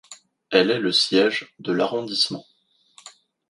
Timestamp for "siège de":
0.91-1.71